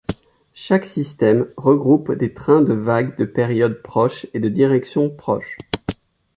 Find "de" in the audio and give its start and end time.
2.63-2.73, 3.19-3.25, 4.39-4.49